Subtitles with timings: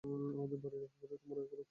[0.03, 1.67] আমাদের বাড়ির অপবাদে তোমার অগৌরব।